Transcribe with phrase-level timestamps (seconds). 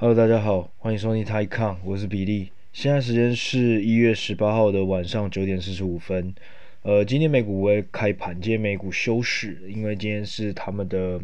[0.00, 2.50] Hello，大家好，欢迎收听 TaiCon，我是比利。
[2.72, 6.34] 现在时间是一月十八号的晚上九点四十五分。
[6.80, 11.20] 呃，今天美股会开盘，今天美股休市，因为今天是他们的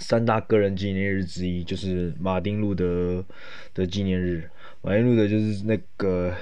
[0.00, 3.24] 三大个人纪念日之一，就是马丁路德
[3.72, 4.50] 的纪念日。
[4.82, 6.36] 马丁路德就是那个，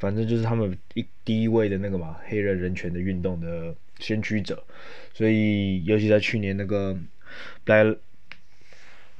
[0.00, 4.60] 反正就是他们一第一位的那个嘛，黑人人权的运动的先驱者。
[5.14, 6.98] 所以，尤其在去年那个
[7.66, 7.84] 来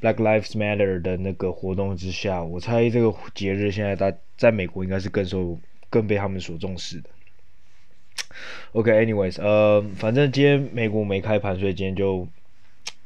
[0.01, 5.59] Black Lives Matter 的那个活动之下，我猜这个节日现在在在美国应该是更受
[5.91, 7.11] 更被他们所重视的。
[8.73, 12.29] OK，anyways，、呃，反正今天美股没开盘，所以今天就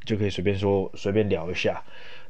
[0.05, 1.82] 就可以随便说随便聊一下。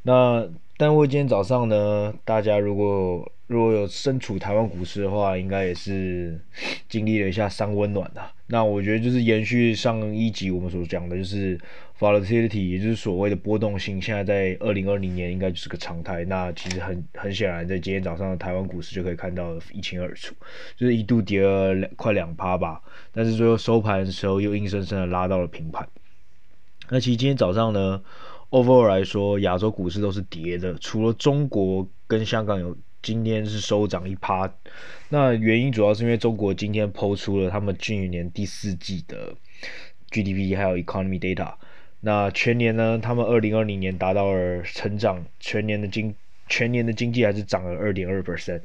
[0.02, 0.48] 那
[0.82, 6.36] 但为今天早上呢，大家如果如果有身处台湾股市的话，应该也是
[6.90, 8.20] 经历了一下三温暖的。
[8.48, 11.56] 那我觉得就是延续上一集我们所讲的，就是
[12.00, 16.24] volatility，也就是所谓的波动性，现在在二零二零年应该就是个常态。
[16.24, 20.34] 那其实很很显然，在今天早上的台湾股市就可以看到一清二楚，
[20.76, 25.88] 就是一度跌了两快两趴吧，但是最后收盘的时候又硬生生的拉到了平盘。
[26.88, 28.02] 那其实今天早上呢
[28.52, 32.76] ，overall 来说，亚洲股市都是跌的，除了中国跟香港有。
[33.04, 34.48] 今天是收涨一趴，
[35.08, 39.34] 那原因主要是因为中国今天抛出了他们去年第四季的
[40.12, 41.52] GDP 还有 economy data，
[41.98, 46.14] 那全年呢，他们二零二零年达到了成长，全年的经
[46.48, 48.60] 全年的经济还是涨了二点二 percent，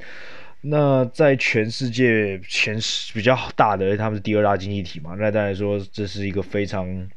[0.60, 7.10] 那在全世界前十比较大的，他们是第二大经济体嘛，那当然说这是一个非常。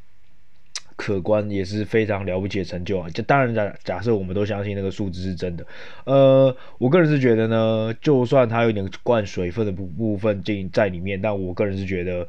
[1.01, 3.09] 可观也是非常了不起的成就啊！
[3.09, 5.65] 就当然假假设我们都相信那个数字是真的，
[6.05, 12.27] 呃，我个人是觉得呢，就算它有点灌水分的部部分进在里面，但我个人是觉得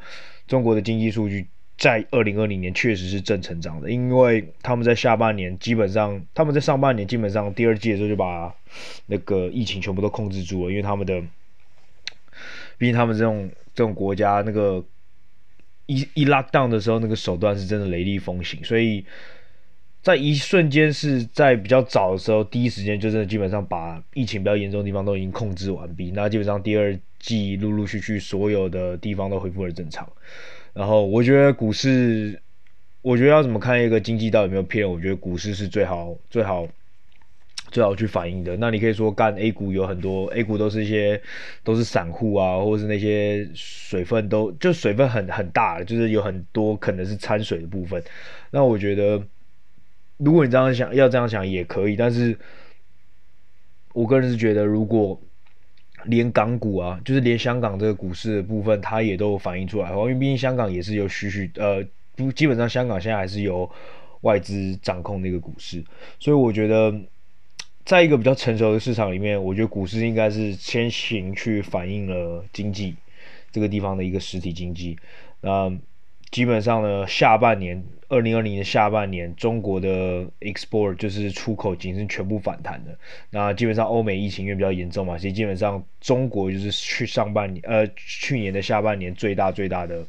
[0.48, 8.55] 中国的经济数据在二零二零年确实是正成长的，因为他们在下半年基本上，他们在上半年基本上第二季的时候就把
[9.05, 11.20] 那个疫情全部都控制住了，因为他们的，
[12.79, 14.83] 毕竟他们这种这种国家那个。
[15.87, 19.05] 一一 lock down 的时候，那个手段是真的雷厉风行，所以
[20.01, 26.11] 在一瞬间是在比较早的时候，第一时间就真的基本上把疫情比较严重的地方都已经控制完毕。
[26.13, 30.11] 那基本上第二季陆陆续续所有的地方都恢复了正常。
[30.73, 32.41] 然后我觉得股市，
[33.01, 34.91] 我觉得要怎么看一个经济到底有没有骗？
[34.91, 36.67] 我觉得股市是最好最好。
[37.72, 41.18] 最好去反映的，那你可以说干 A 股有很多 A 股都是一些
[41.64, 48.05] 都是散户啊，或者是那些水分都就水分很很大，就是有很多可能是掺水的部分。
[48.50, 49.22] 那我觉得，
[50.18, 52.38] 如果你这样想，要这样想也可以，但是
[53.94, 55.18] 我个人是觉得，如果
[56.04, 61.83] 连港股啊，就是连香港这个股市的部分，它也都反映出来的话，因为毕竟香港也是有许许呃，
[62.14, 63.66] 不基本上香港现在还是由
[64.20, 65.83] 外资掌控那个股市，
[66.20, 66.94] 所以我觉得。
[67.85, 72.95] 在一个比较成熟的市场里面，我觉得股市应该是先行去反映了经济
[73.51, 74.97] 这个地方的一个实体经济。
[75.41, 75.73] 那
[76.31, 82.97] 基本上呢，下半年二零二零年下半年，中国的 export 就是出口已经是全部反弹的。
[83.31, 90.05] 那基本上欧美疫情因为比较严重嘛，所以基本上中国就是去上半年呃去年的下半年最大最大的。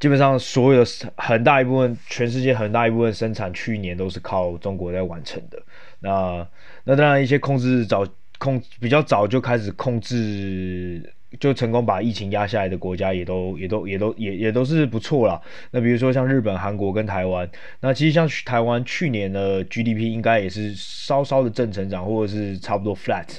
[0.00, 5.62] 基本上，所有的很大一部分，全世界很大一部分生产，去年都是靠中国在完成的。
[6.02, 6.46] 那
[6.84, 8.06] 那当然，一些控制早
[8.38, 15.40] 控比较早就开始控制，就成功把疫情压下来的国家，也都也都也都也也都是不错啦。
[15.70, 17.48] 那比如说像日本、韩国跟台湾，
[17.80, 23.38] 那其实像台湾去年的 GDP 应该也是稍稍的正成长，或者是差不多 flat。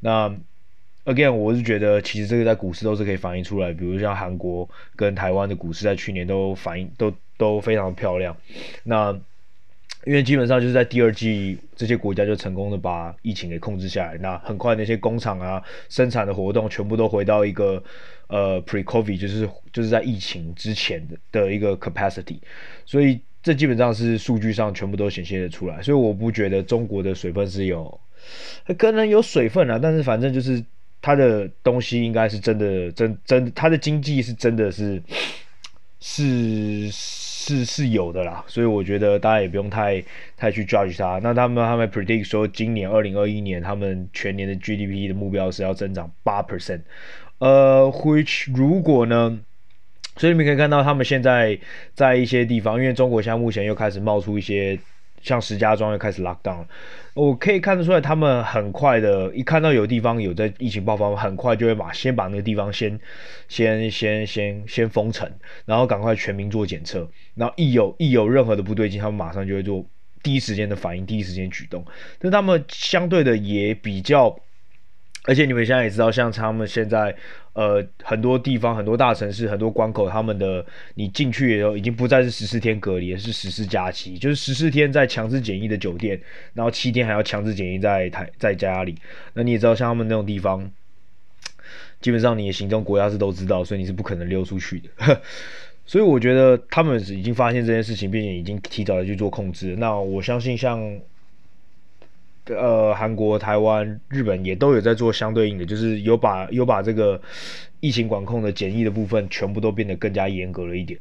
[0.00, 0.34] 那
[1.06, 8.36] Again，我是觉得其实这个在股市都是可以反映出来，比如像韩国跟台湾的股市在去年都反映都都非常漂亮。
[8.82, 9.18] 那
[10.04, 17.82] 因为基本上就是在第二季，这些国家就成功的把疫情给控制下来，那很快那些工厂啊生产的活动全部都回到一个
[18.28, 22.38] 呃 pre-COVID，就是就是在疫情之前的的一个 capacity，
[22.86, 28.00] 所以这基本上是数据上全部都显现的出来，所以我不觉得中国的水分是有，
[28.78, 30.64] 可能有水分啊，但是反正就是。
[31.02, 35.02] 它的东西应该是真的，真真，它的经济是真的是
[35.98, 36.90] 是
[37.42, 40.04] 是是有的啦，所以我觉得大家也不用太
[40.36, 41.18] 太去 judge 它。
[41.22, 46.82] 那他们他们 predict 说，今年二零二一年他们全年的 GDP 的目标是要增长八 percent，
[47.38, 49.40] 呃，which 如果呢，
[50.16, 51.58] 所以你们可以看到他们现在
[51.94, 54.78] 在一些地方，因为中国现在目前又开始冒出一些。
[55.20, 56.66] 像石家庄又开始 lock down，了。
[57.14, 62.98] 我可以看得出来，他们很快的，一看到有地方有在疫情爆发，很快就会把先把那个地方先
[63.48, 65.30] 先先先先封城，
[65.64, 69.84] 然后赶快全民做检测，然后一有一有任何的不对劲，他们马上就会做
[70.22, 71.84] 第一时间的反应，第一时间举动，
[72.18, 74.38] 但他们相对的也比较，
[75.24, 77.14] 而且你们现在也知道，像他们现在
[77.52, 80.64] 呃很多地方、很多大城市、很多关口，他们的
[80.94, 86.20] 你进去以后已经不再是十四天隔离，而是十四加七，就是十四天在强制检疫的酒店，
[86.54, 88.96] 然后七天还要强制检疫在台在家里。
[89.34, 90.70] 那你也知道，像他们那种地方，
[92.00, 95.20] 基本上你的行踪国家是都知道，所以你是不可能溜出去的。
[95.84, 99.74] 所以我觉得他们已经发现这件事情，并且已经提早的去做控制。
[99.76, 100.80] 那我相信像，
[102.56, 107.20] 呃，韩国、台湾、日本也都有在做相对应的，就是有把有把这个
[107.80, 110.98] 疫情管控的检疫的部分全部都变得更加严格了一点。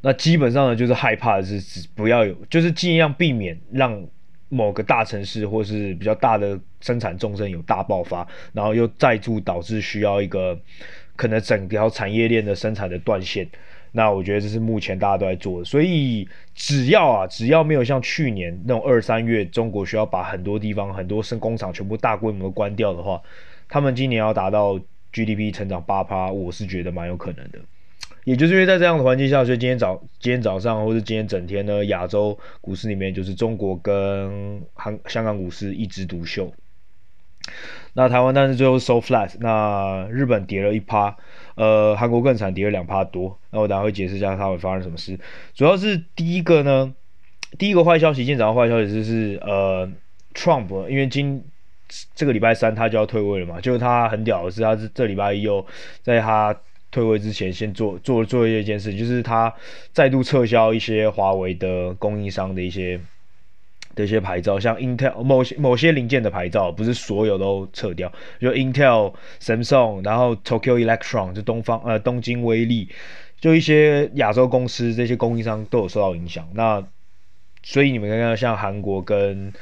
[0.00, 4.02] 那基本上呢，就是害怕的是不要有，就是尽量避免让
[4.48, 10.58] 某个大城市或是比较大的生产重镇有大爆发，然后又再度导致需要一个。
[11.16, 13.46] 可能整条产业链的生产的断线，
[13.92, 15.64] 那我觉得这是目前大家都在做的。
[15.64, 23.20] 所以只要啊，只要没有像去年那种二三月，中国需要把很多地方很多生工厂全部大规模关掉的话，
[23.68, 24.78] 他们今年要达到
[25.12, 27.58] GDP 成长八趴，我是觉得蛮有可能的。
[28.24, 36.52] 也就是因为在这样的环境下，所以今天早今天早上或者今天整天呢，亚洲股市里面就是中国跟韩香港股市一枝独秀。
[37.94, 41.16] 那台湾但是最后收 flat，那日本跌了一趴，
[41.56, 43.36] 呃，韩国更惨，跌了两趴多。
[43.50, 45.18] 那我等下会解释一下它会发生什么事。
[45.54, 46.94] 主要是第一个呢，
[47.58, 49.90] 第一个坏消息，今天早上坏消息就是呃
[50.34, 51.44] ，Trump 因为今
[52.14, 55.66] 这个礼拜三他就要退位了嘛，就是他很屌的是，他是这礼拜一又
[56.02, 56.56] 在他
[56.92, 59.52] 退位之前先做做做一件事，就是他
[59.92, 63.00] 再度撤销一些华为的供应商的一些。
[64.00, 68.10] 的一些牌照，像 Intel 某些某些零件的牌照，不是所有都撤掉，
[68.40, 72.88] 就 Intel、Samsung，然后 Tokyo Electron 就东方呃东京威力，
[73.38, 76.48] 就一些亚洲公司这些供应商都有受到影响。
[76.54, 76.82] 那
[77.62, 79.52] 所以你们看看，像韩国跟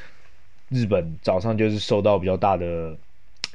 [0.69, 2.95] 日本早上就是受到比较大的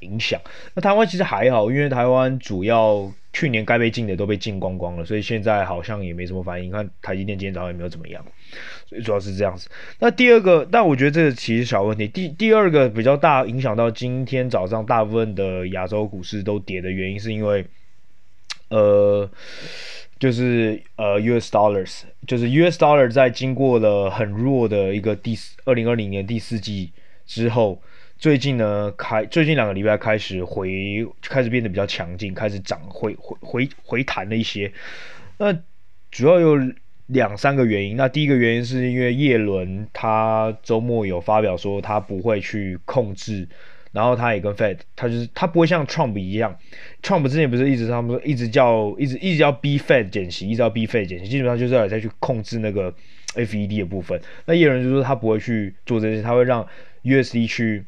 [0.04, 0.40] 影响。
[0.74, 6.70] 那台湾其实还好，因为台湾主要去年该被禁的都被禁光光了，所以现在好像也没什么反应。
[6.70, 8.24] 看台积电今天早上也没有怎么样。
[8.86, 9.68] 所以主要是这样子。
[9.98, 12.06] 那第二个，但我觉得这个其实小问题。
[12.06, 17.64] 第第二个比较大影响到今天早上大部分的亚洲股市都跌的原因，是因为，
[18.68, 19.28] 呃，
[20.20, 26.92] 就是呃，US dollars，就是 US dollar 在经过了很弱的一个第二零二零年第四季
[27.26, 27.80] 之后，
[28.18, 34.72] 最近呢开最近两个礼拜开始回开始变得比较强劲，开始涨回回回回弹了一些。
[35.38, 35.52] 那
[36.10, 36.58] 主要有。
[37.08, 43.46] 两三个原因，那第一个原因是因为叶伦他周末有发表说他不会去控制，
[43.92, 46.58] 然后他也跟 Fed，他就是他不会像 Trump 一样
[47.02, 52.90] ，Trump 之前不是一直他们说一直叫一直一直要逼 Fed 减息，一直要逼 Fed 减息，基本上就是要再去控制那个
[53.34, 54.18] FED 的部分。
[54.46, 56.66] 那叶伦就说他不会去做这些，他会让
[57.02, 57.84] USD 去，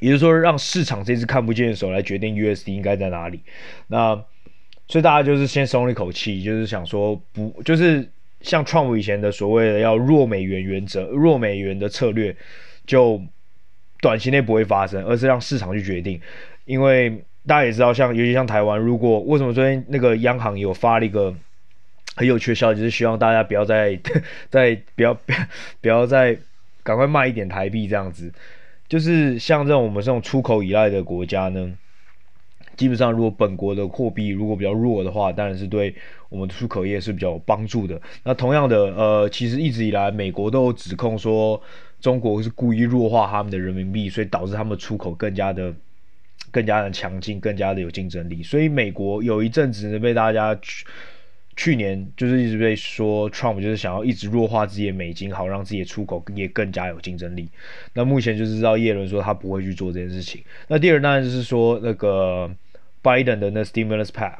[0.00, 3.40] 也就是说让市场这只看不见的手来决定 USD 应该在哪里。
[3.86, 4.14] 那
[4.88, 8.10] 所以大家就是先松了一口气，就是想说不，就是
[8.40, 12.34] 像 Trump 以前的所谓的要弱美元原则、弱美元的策略，
[12.86, 13.22] 就
[14.00, 16.20] 短期内不会发生，而是让市场去决定。
[16.64, 21.34] 因为大家也知道，像尤其像台湾，如果为什么昨天那个央行有发了一个
[22.16, 23.98] 很有趣的消息，就是希望大家不要再
[24.50, 25.38] 再不要不要
[25.80, 26.36] 不要再
[26.82, 28.32] 赶快卖一点台币这样子，
[28.90, 31.72] 就是像这种我们这种出口依赖的国家呢。
[32.76, 35.94] 基本上，如果本国的货币如果比较弱的话，当然是对
[36.30, 38.00] 我们出口业是比较有帮助的。
[38.24, 41.60] 那同样的，呃，其实一直以来，美国都有指控说
[42.00, 45.74] 中国是故意弱化他们的人民币，所以导致他们出口更加的、
[46.50, 48.42] 更加的强劲，更加的有竞争力。
[48.42, 50.58] 所以美国有一阵子呢，被大家
[51.60, 57.50] 去年就是一直被说 Trump 就是想要一直弱化自己的美金，好让自己的出口也更加有竞争力。
[57.92, 60.42] 那目前就是知道叶伦说他不会去做这件事情。
[60.68, 62.50] 那第二当然就是说那个。
[63.02, 64.34] Biden 的那 stimulus pack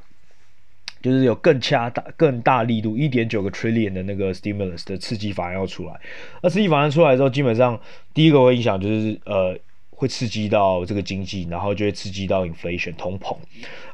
[1.00, 5.98] 就是有更加大、更大力度，一点九个 trillion 的那个 stimulus 的刺激法案要出来。
[6.42, 7.80] 那刺激法案出来之后，基本上
[8.12, 9.58] 第一个会影响就是呃，
[9.88, 13.34] 会刺激到这个经济，然后就会刺激到 inflation 通膨。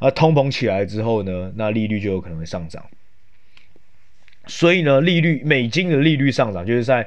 [0.01, 2.85] 而通膨起来之后呢，那利率就有可能会上涨。
[4.47, 7.07] 所以呢，利率美金的利率上涨，就是在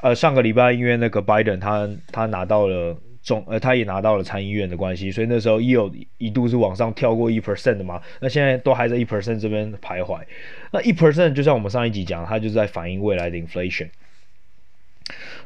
[0.00, 2.96] 呃上个礼拜，因为那个 Biden 他他拿到了。
[3.22, 8.00] 总呃，他也拿到了参议院的关系，所以那时候也有一度是往上跳过一 percent 的嘛。
[8.18, 10.18] 那现在都还在一 percent 这边徘徊。
[10.70, 13.90] 那一 percent 就像我们上一集讲，它就是在反映未来的 inflation。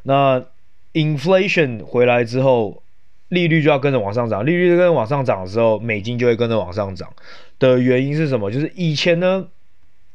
[0.04, 0.46] 那
[0.92, 2.80] inflation 回来之后，
[3.28, 7.12] 利率就要跟着往上涨，利率跟着往上涨的时候，美金就会跟着往上涨。
[7.58, 8.52] 的原因是什么？
[8.52, 9.48] 就是以前呢，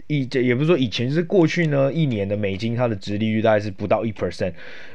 [0.09, 4.51] 以这也不是说以前，就是过去呢一年的美金它的殖利率大概是不到一 percent，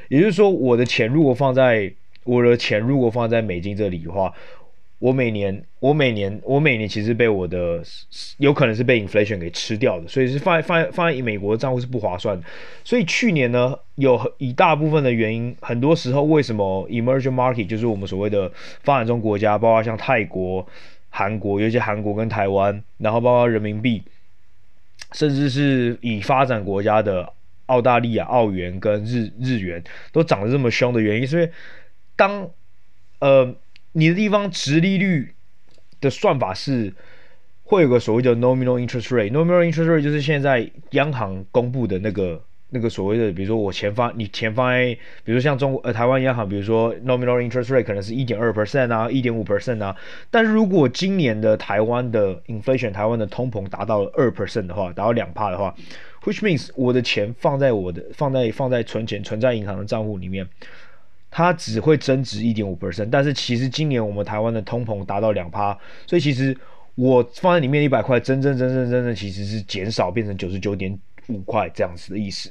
[0.08, 1.90] 也就是说我的钱如果放在
[2.24, 4.30] 我的钱如果放在美金这里的话。
[5.00, 7.82] 我每年，我每年，我每年其实被我的
[8.38, 12.46] 有可能是被 inflation 给吃掉的，所以是放在放在放在美国的账户是不划算的。
[12.84, 18.50] 所以去年呢，有一大部分的原因，很多时候为什么 emerging market 就是我们所谓的
[18.82, 20.66] 发展中国家，包括像泰国、
[21.10, 24.00] 韩国，尤其韩国跟台湾，然后包括人民币，
[25.14, 27.32] 甚至是以发展国家的
[27.66, 31.50] 澳大利亚澳元跟日日元都涨得这么凶的原因，是因为
[32.14, 32.50] 当
[33.20, 33.56] 呃。
[33.96, 35.36] 你的地方殖利率
[36.00, 36.92] 的算法是
[37.62, 42.42] 会有个所谓的 nominal interest rate，nominal interest rate 就是现在央行公布的那个
[42.74, 44.86] 那个所谓的，比如说我钱放你钱放在，
[45.22, 49.96] 比如说像中国呃台湾央行，比如说 nominal interest rate 可能是一点二 percent 啊，一点五 percent 啊，
[50.28, 55.72] 但是如果今年的台湾的 inflation，台湾的通膨达到了二 percent 的话，达到两帕的话
[56.24, 60.46] ，which means 我的钱放在我的放在放在存钱存在银行的账户里面。
[61.36, 65.76] 它只会增值一点五 percent，但是其实今年我们台湾的通膨达到两趴，
[66.06, 66.56] 所以其实
[66.94, 72.48] 我放在里面一百块，真正真正真正其实是减少变成九十九点五块这样子的意思。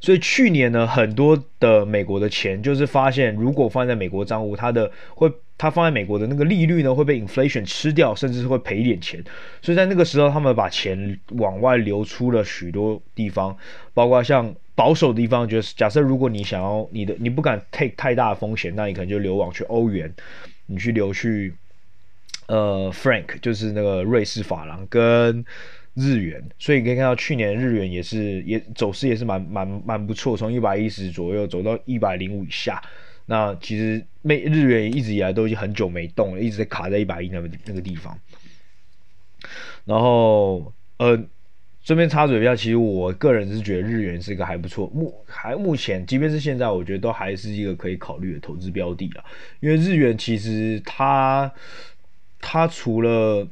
[0.00, 9.22] 所以去年呢，很多的美国的钱就是发现，如果放在美国账户，它的会它放在美国的那个利率呢会被 inflation 吃掉，甚至是会赔一点钱。
[9.60, 13.56] 所以在那个时候，他们把钱往外流出了许多地方，
[13.94, 14.54] 包括像。
[14.74, 20.10] 保守的地方就是，假设如果你想要你的，你不敢 take 太大的风险，那你可能就流往去欧元，
[20.64, 21.54] 你去流去
[22.46, 25.44] 呃 frank，就是那个瑞士法郎跟
[25.94, 32.82] 日元，所以你可以看到去年日元也是也走势也是蛮蛮蛮不错，从一百一十左右走到一百零五以下。
[33.26, 38.18] 那其实美日元一直以来都已经很久没动了，一直在卡在一百一那个那个地方。
[39.84, 41.22] 然后呃。
[41.84, 49.24] 顺便插嘴一下，其实我个人是觉得日元是一个还不错，目还目前，即便是现在，我觉得都还是一个可以考虑的投资标的啊。
[49.58, 51.52] 因为日元其实它
[52.40, 53.44] 它除了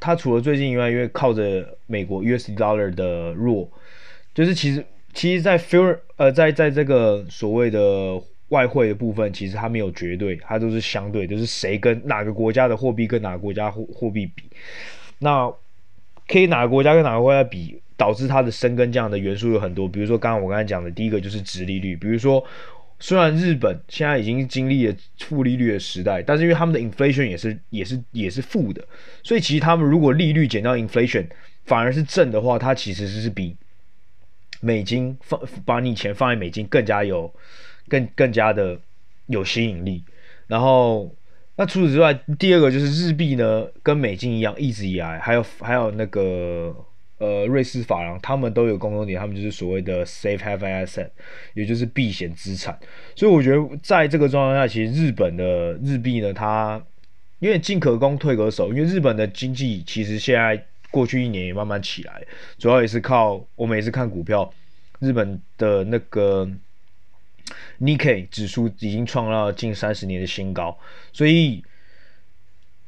[0.00, 3.70] 它除了最近以外，因为靠着美国 US dollar 的弱，
[4.34, 14.44] 就是其实其实在 feel 呃在在这个所谓的外汇的部分，其实它没有绝对，它都是相对，就是谁跟哪个国家的货币跟哪个国家货货币比，
[15.18, 15.52] 那。
[16.28, 19.88] 可以哪个国家跟哪个国家比，导致它的升跟这样的元素有很多。
[19.88, 21.96] 比如说，刚刚我刚才讲的第一个就是殖利率。
[21.96, 22.40] 比如说，
[23.00, 28.86] 虽然日本现在已经经历了负利率的时代，但是因为他们的 inflation 也是也是也是负的，
[29.24, 31.26] 所以其实他们如果利率减掉 inflation
[31.64, 33.56] 反而是正的话，它其实是比
[34.60, 37.34] 美金放把你钱放在美金更加有
[37.88, 38.78] 更更加的
[39.26, 40.04] 有吸引力。
[40.46, 41.12] 然后。
[41.56, 46.74] 那除此之外，第二个就是日币呢，跟美金一样，一直以来还有还有那个
[47.20, 51.08] 呃瑞士法郎，他们都有共同点，他们就是所谓的 safe haven asset，
[51.54, 52.76] 也就是避险资产。
[53.14, 56.84] 所以我觉得在这个状况下，其实日本的日币呢，它
[57.38, 62.20] 因为进可攻退可守，因为日本的经济其实现在过去一年也慢慢起来，
[62.58, 64.52] 主要也是靠我每次看股票，
[64.98, 66.50] 日本的那个。
[67.80, 70.78] Nikkei 指数已经创了近三十年的新高，
[71.12, 71.64] 所以，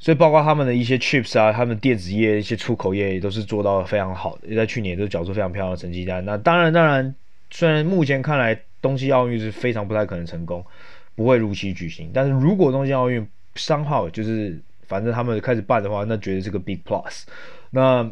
[0.03, 6.25] 所以包括他们的一些 chips 啊，他们电子业一些出口业也都是做到非常好的，也在去年都缴出非常漂亮的成绩单。
[6.25, 7.15] 那当然，当然，
[7.53, 10.67] 虽然目前看来东京奥运是非常不太可能成功，
[11.15, 17.23] 不会如期举行，但是如果东京奥运三号就是反正他们开始办的话，那绝对是个 big plus。
[17.71, 18.03] 那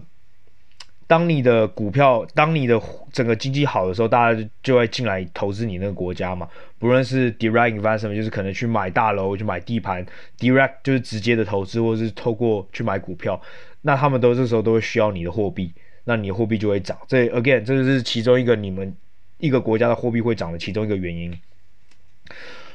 [1.11, 2.81] 当你的股票，当你的
[3.13, 6.49] 整个经济好的时候，大家就会进来投资你那个国家嘛。
[6.79, 10.07] 不论是 direct investment，就是可能去买大楼、去买地盘
[10.39, 13.43] ；direct 就是直接的投资，或者是透过去买股票。
[13.81, 15.73] 那他们都这时候都会需要你的货币，
[16.05, 16.97] 那你的货币就会涨。
[17.09, 18.95] 这 again，这就是其中一个你们
[19.39, 21.37] 一个国家的货币会涨的其中一个原因。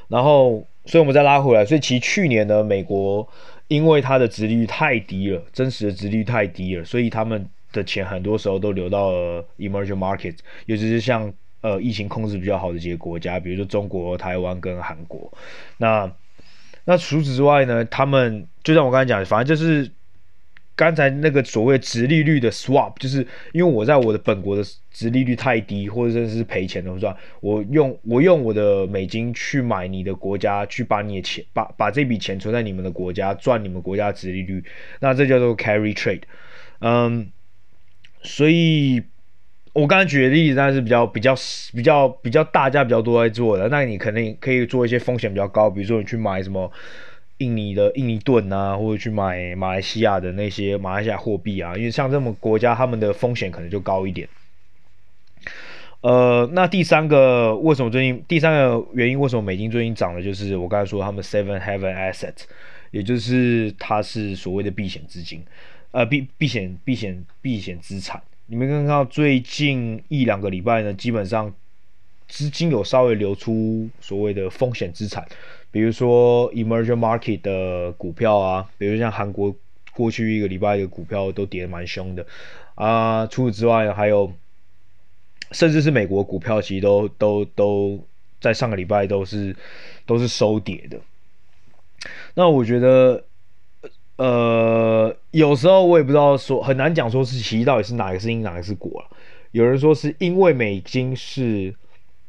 [0.10, 3.25] 然后，所以我们再拉回来，所以其实去年呢，美国
[3.70, 7.48] 因为它的殖利率太低了，真实的殖利率太低了，所以他们。
[7.75, 15.32] 的钱很多时候都流到了 emerging market，尤其是像呃疫情控制比较好的几个国家，比如说中国、台湾跟韩国。
[15.77, 16.12] 那
[16.86, 19.91] 那除此之外呢，他们就像我刚才讲的，反正就是
[20.75, 34.63] 刚才那个所谓直利率的 swap，就是因为我在我的本国的直利率太低，或者是赔钱的算，我用我用我的美金去买你的国家，去把你的钱把把这笔钱存在你们的国家，赚你们国家直利率，
[35.00, 36.22] 那这叫做 carry trade，
[36.79, 37.32] 嗯。
[38.25, 39.01] 所以，
[39.72, 41.36] 我刚才举的例子，当然是比较比较
[41.74, 43.70] 比较比较大家比较多在做的。
[43.70, 46.72] 那你可能可以做一些风险比较高，比如说你去买什么
[47.38, 54.27] 印尼的印尼盾啊，或者去买马来西亚的那些马来西亚货币啊，因为像这种国家，他们的风险可能就高一点。
[56.01, 62.36] 呃，那第三个为什么最近第三个原因为什么美金最近涨了，就是我刚才说他们 Seven Heaven Asset，
[62.91, 65.44] 也就是它是所谓的避险资金，
[65.96, 68.22] 呃避避险避险避险资产。
[68.48, 71.54] 你们看到最近一两个礼拜呢，基本上
[72.28, 75.25] 资金有稍微流出所谓的风险资产，
[75.72, 79.56] 比如说 Emerging Market 的股票啊，比如像韩国
[79.94, 82.28] 过去一个礼拜的股票都跌得蛮凶的
[82.75, 83.25] 啊。
[83.28, 84.34] 除此之外还有。
[85.52, 88.04] 甚至是美国股票，其实都都都
[88.42, 89.56] 在上个礼拜都是
[90.08, 91.00] 都是收跌的。
[92.34, 93.24] 那我觉得，
[94.17, 99.17] 呃，有时候我也不知道说很难讲，说是其到底是哪个是因，哪个是果了。
[99.51, 101.74] 有人说是因为美金是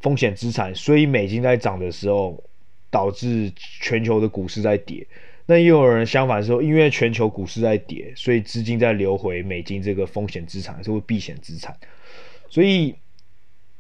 [0.01, 2.43] 风险资产，所以美金在涨的时候
[2.91, 5.07] 导致全球的股市在跌。
[5.47, 11.77] 那也有人相反说，因为全球股市在跌，所以资金在流回美金这个风险资产，是会避险资产，
[12.49, 12.95] 所以。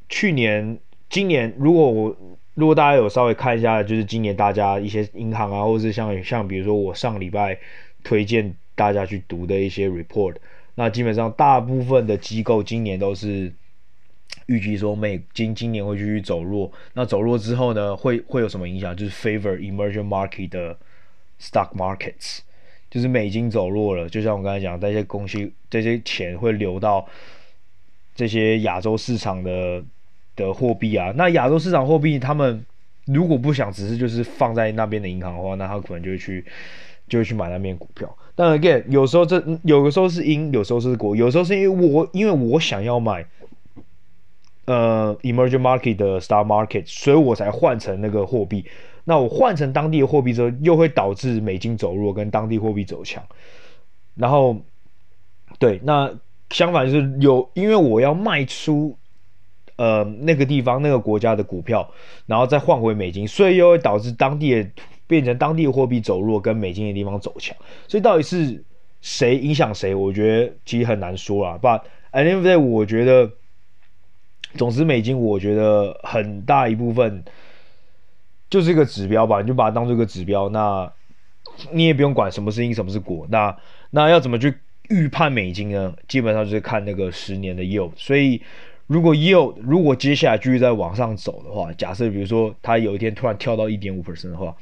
[0.08, 0.78] 去年、
[1.10, 2.16] 今年，如果我
[2.54, 7.58] 如果大家有稍微看一下，就是今年大家一些银行啊，或者是像像比如说我上礼拜
[8.06, 10.36] 推荐大家去读的一些 report，
[10.76, 13.52] 那基本上大部分的机构今年都是
[14.46, 16.70] 预计说美金今年会继续走弱。
[16.94, 18.94] 那走弱之后呢，会会有什么影响？
[18.94, 20.78] 就是 favor emerging market 的
[21.40, 22.38] stock markets，
[22.88, 27.04] 就是美金走弱了，就像我刚才讲，这些东西这些钱会流到
[28.14, 29.82] 这些亚洲市场的。
[30.36, 32.62] 的货币啊，那亚洲市场货币，他们
[33.06, 36.44] 如果不想只是就是放在那边的银行的话，那他可能就会去
[37.08, 38.14] 就会去买那边股票。
[38.34, 43.26] 但 again，有时候这有的时候是因，有时候是果，有时候是因为我因为我想要买
[44.66, 48.64] 呃 emerging market 的 star market，所以我才换成那个货币。
[49.04, 53.22] 那我换成当地的货币之后，又会导致美金走弱，跟当地货币走强。
[54.14, 54.56] 然后
[55.58, 56.12] 对，那
[56.50, 58.96] 相反就是有，因为我要卖出。
[59.78, 61.86] 呃，那个地方那个国家的股票，
[62.25, 64.70] 然后再换回美金，所以又会导致当地的
[65.06, 67.56] 变成当地货币走弱，跟美金的地方走强。
[67.86, 68.64] 所以到底是
[69.00, 69.95] 谁影响谁？
[69.95, 71.58] 我觉得其实很难说啦。
[71.62, 73.30] But at the end of the day，我觉得，
[74.56, 77.25] 总之美金，我觉得很大一部分
[78.50, 80.49] 就是一个指标吧，你就把它当做一个指标。
[80.49, 80.92] 那
[81.73, 83.26] 你也不用管什么是因，什么是果。
[83.30, 83.56] 那
[83.90, 84.54] 那要怎么去
[84.88, 85.95] 预判美金呢？
[86.08, 87.92] 基本上就是看那个十年的 yield。
[87.97, 88.42] 所以。
[88.88, 94.54] 如果 yield 如果接下来继续在往上走的话，假设比如说它有一天突然跳到一点五 percent 的话，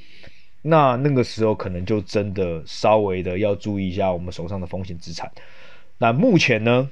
[0.67, 5.31] 那那个时候可能就真的稍微的要注意一下我们手上的风险资产。
[5.99, 6.91] 那目前呢，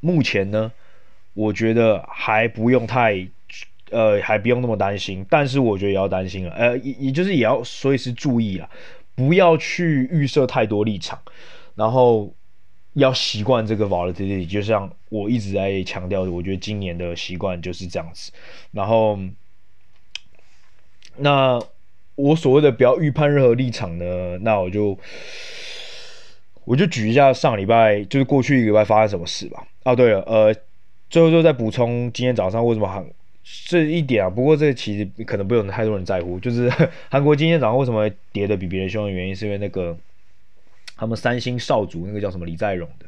[0.00, 0.70] 目前呢，
[1.34, 3.26] 我觉得还不用太
[3.90, 8.68] 呃还不用那么担心，但是我觉得也要担心了，呃也也就是也要随时注意啊，
[9.14, 11.18] 不要去预设太多立场，
[11.74, 12.32] 然后。
[12.94, 18.30] 要习惯这个 volatility，就像我一直在强调的，我觉得今年的习惯就是这样子。
[18.70, 19.18] 然后，
[21.16, 21.58] 那
[22.22, 24.98] 我所谓的不要预判任何立场呢，那我就
[26.64, 29.66] 我就举一下上礼拜，就是过去一个礼拜发生什么事吧。
[29.84, 30.54] 哦，对了，呃，
[31.10, 33.04] 最后就再补充今天早上为什么韩
[33.66, 34.30] 这一点啊？
[34.30, 36.70] 不过这其实可能不用太多人在乎，就是
[37.10, 39.96] 韩国今天早上为什么跌的比别人凶的原因，是因为那个。
[40.94, 43.06] 他们三星少主那个叫什么李在镕的，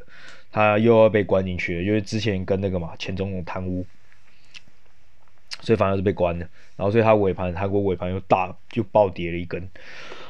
[0.51, 3.85] 他又要被关进去了，因为之前跟那个嘛前总统贪污，
[5.61, 6.47] 所以反而是被关了。
[6.75, 9.69] 然后所以他尾盘韩国尾盘又大就暴跌了一根。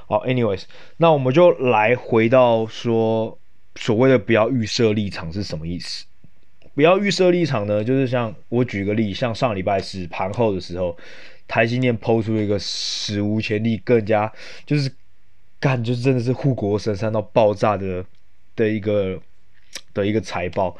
[0.07, 0.63] 好，anyways，
[0.97, 3.37] 那我们就来回到说
[3.75, 6.05] 所谓的不要预设立场是什么意思？
[6.73, 10.97] 不要预设立场呢，就是像我举个例，像上礼拜四盘后的时候，
[11.47, 14.31] 台积电抛出一个史无前例更加
[14.65, 14.91] 就是。
[15.57, 18.05] 干就真的是护国神山到爆炸的
[18.55, 19.19] 的一个
[19.95, 20.77] 的一个财报，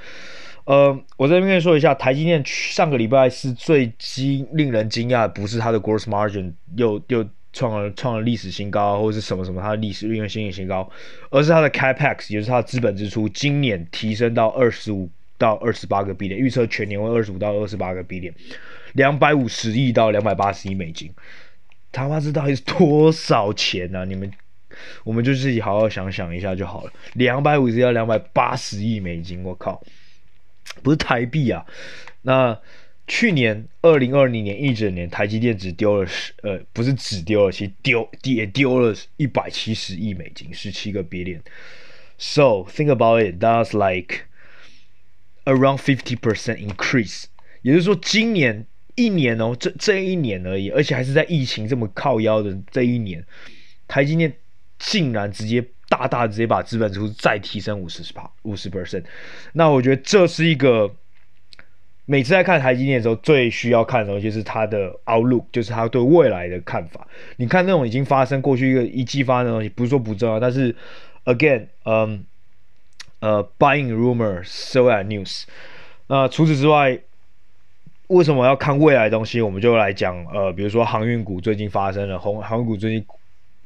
[0.65, 10.89] 呃，我这边跟你说一下，台积电上个礼拜是最惊令人惊讶，不是它的 gross margin 又又创了创了历史新高，或者是什么什么它的历史利润新新高，
[11.29, 18.33] 而是它的 capex 也就是它的资本支出，今年提升到二十五到二十八个 B 点预测全年为二十五到二十八个 B 点
[18.93, 21.11] 两百五十亿到两百八十亿美金，
[21.91, 24.31] 他妈这到底是多少钱呢、你们？
[25.05, 26.91] 我们就自己好好想想一下就好了。
[27.13, 29.81] 两百五十到两百八十亿美金，我靠，
[30.83, 31.65] 不是台币啊！
[32.23, 32.59] 那
[33.07, 41.41] 去年二零二零年一整年，台积电只丢了十呃，不是只丢了，其实丢也丢了一百七十亿美金，十七个 billion。
[42.17, 44.25] So think about it, that's like
[45.43, 47.25] around fifty percent increase。
[47.61, 53.23] 也就是说，今年一年哦，这这一年而已，而且还是在疫情这么靠腰的这一年。
[53.87, 54.33] 台积电
[54.79, 55.63] 竟然直接
[55.95, 59.03] 大大直接把资本支出再提升五十趴五十 percent，
[59.53, 60.91] 那我觉得这是一个。
[62.07, 67.07] 每次在看台积电的时候，最需要看的东西就是它的 outlook，就是它对未来的看法。
[67.37, 70.75] 你看那种已经发生过去一个一季发生的东西，不是说不重要，但是
[71.23, 72.23] again，嗯，
[73.21, 75.45] 呃，buying rumors，sell at news。
[76.05, 76.99] 那除此之外，
[78.05, 79.41] 为什么要看未来的东西？
[79.41, 83.03] 我们就来讲，呃，比如说航运股最近发生了，航航运股最近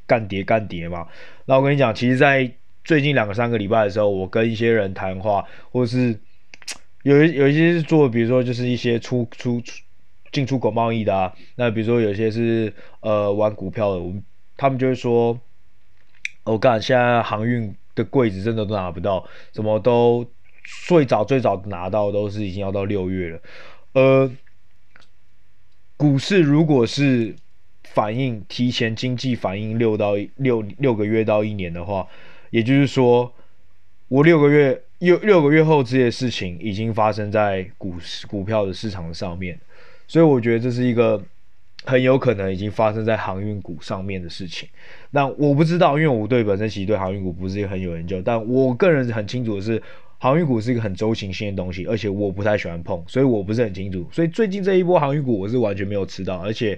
[0.08, 1.06] 干跌干跌嘛。
[1.50, 2.52] 那我跟你讲，其实，在
[2.84, 6.20] 最近两个三个礼拜的时候，我跟一些人谈话，或是。
[7.04, 9.82] 有一有一些是做，比如说就是一些出出出
[10.34, 11.34] 进出口贸易的啊。
[11.56, 14.14] 那比如说有些是呃玩股票的，我
[14.58, 15.40] 他们就会说，
[16.44, 20.30] 我干现在航运的柜子真的都拿不到，什么都
[20.88, 23.42] 最早最早拿到都是已经要到六月了。
[23.94, 24.32] 呃，
[25.96, 27.34] 股市如果是
[27.94, 32.08] 反映提前经济反应六到六六个月到一年的话，
[32.50, 33.32] 也就是说
[34.08, 34.82] 我六个月。
[35.00, 37.94] 六六个月后，这些事情已经发生在股、
[38.28, 39.58] 股票的市场上面，
[40.10, 41.24] 所以我觉得这是一个
[41.86, 44.68] 很有可能已经发生在航运股上面的事情。
[45.12, 49.82] 那我不知道，因为我对本身其实对航运股不是一个很有研究，但我个人很清楚的是，
[50.18, 54.06] 航运股是一个很周期性的东西，而且我不太喜欢碰，所以我不是很清楚。
[54.12, 56.78] 所以最近这一波航运股，我是完全没有吃到，而且，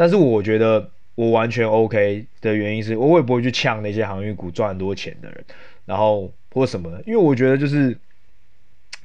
[0.00, 5.44] 但是我觉得我完全 OK 的原因是，我也不会去呛那些航运股赚很多钱的人，
[5.84, 6.32] 然后。
[6.52, 7.96] 或什么的，因为我觉得就是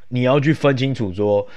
[0.07, 1.47] 你要去分清楚说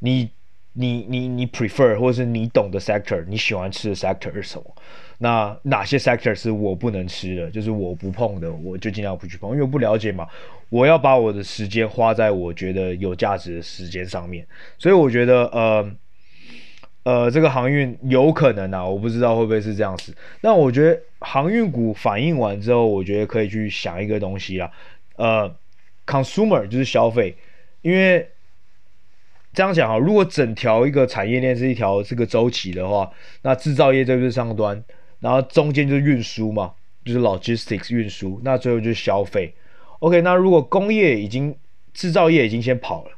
[0.00, 0.28] 你
[0.72, 4.74] 你你你 prefer 或者是你懂的 sector，你喜欢吃的 sector 是什么？
[5.18, 10.26] 那哪些 sector 是我不能吃的，就是我不碰的，我就尽量不去碰，因为我不了解嘛。
[10.68, 14.44] 我要把我的时间花在我觉得有价值的时间上面，
[14.80, 15.88] 所以我觉得呃
[17.06, 20.12] 呃这个航运有可能啊，我不知道会不会是这样子。
[20.40, 24.68] 那我觉得航运股反应完之后，我觉得可以去想一个东西啊。
[25.14, 25.54] 呃
[26.04, 27.36] ，consumer 就是消费，
[27.82, 28.28] 因为
[29.54, 33.08] 这样讲哈，如果整条一个产业链是一条这个周期的话，
[33.42, 34.82] 那制造业这个是上端，
[35.20, 36.72] 然后中间就是运输嘛，
[37.04, 39.54] 就是 logistics 运输，那最后就是消费。
[40.00, 41.56] OK，那如果工业已经
[41.94, 43.12] 制造业已经先跑了，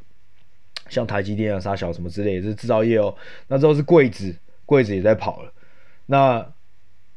[0.88, 3.14] 像台积电啊、沙小什么之类的，是制造业哦，
[3.48, 4.34] 那之后是柜子，
[4.66, 5.52] 柜子也在跑了，
[6.06, 6.38] 那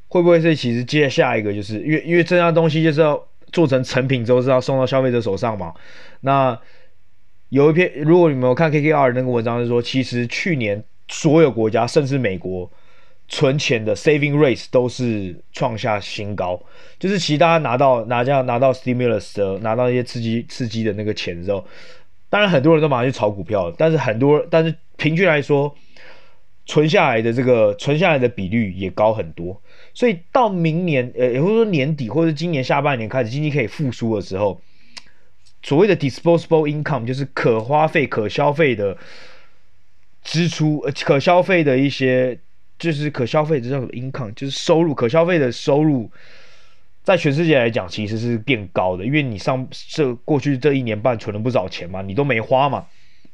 [0.07, 3.27] 会不会是其实接下一个就是因为因为这样东西就是要。
[3.51, 5.73] 做成成品之后是要送到消费者手上嘛？
[6.21, 6.57] 那
[7.49, 12.71] 有一篇，如果你们有看 KKR 那个文章，是说其实去年所有国家，甚至美国
[13.27, 16.57] 存钱的 saving rates 都是创下新高。
[16.97, 21.67] 就是其实大家拿到拿这样拿到 stimulus 的，拿到一些刺激刺激的那个钱之后，
[22.31, 25.75] 当然很多人都马上去炒股票，但是很多但是平均来说，
[26.65, 29.61] 存下来的这个存下来的比率也高很多。
[29.93, 34.61] 所以到明年，呃，也或者说年底，或者今年下半年开始，经济可以复苏的时候，
[35.61, 38.97] 所谓的 disposable income 就是可花费、可消费的
[40.23, 42.39] 支出，呃，可消费的一些，
[42.79, 46.09] 就是可消费的这种 income，就是收入，可消费的收入，
[47.03, 52.85] 在全世界来讲，其实是变高的，因为你上这过去这一年半存了不少钱嘛，你都没花嘛，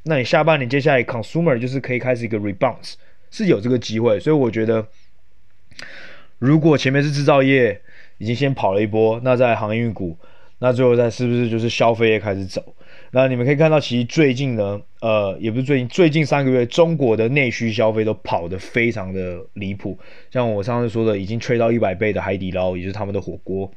[0.04, 2.94] 那你下半年接下来 consumer 就是可以开始一个 rebound，
[3.30, 4.86] 是有这个机会，所以我觉得。
[6.40, 7.80] 如果前面是制造业
[8.18, 10.16] 已经先跑了一波，那在航运股，
[10.60, 12.62] 那最后再是不是就是消费业开始走？
[13.10, 19.98] 那你们可以看到，其实最近呢，呃，也不是最近，最近三个月，中国的内需消费都跑得非常的离谱。
[20.30, 23.70] 像我上次说的，已经吹到一百倍的海底捞，也就是他们的火锅。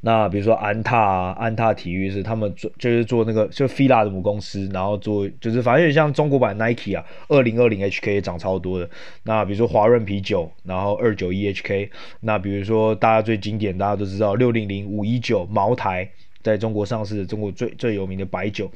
[0.00, 8.90] 那比如说安踏，安踏体育是他们做，就是做那个就 Fila 的母公司，然后做就是反正有点像中国版 Nike 啊，二零二零 HK 也涨超多的。
[9.22, 11.90] 那比如说华润啤酒，然后二九一 HK。
[12.20, 16.10] 那比如说大家最经典，大家都知道六零零五一九茅台，
[16.42, 18.70] 在中国上市的中国最最有名的白酒，